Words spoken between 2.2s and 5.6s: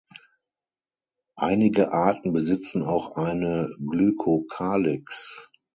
besitzen auch eine Glykokalyx.